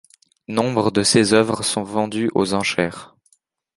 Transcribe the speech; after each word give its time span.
Nombre 0.47 0.89
de 0.89 1.03
ses 1.03 1.35
œuvres 1.35 1.61
sont 1.61 1.83
vendues 1.83 2.31
aux 2.33 2.55
enchères. 2.55 3.13